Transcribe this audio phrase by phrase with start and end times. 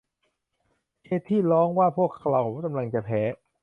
[1.03, 3.21] เคธี่ร้องว่าพวกเขากำลังจะแพ้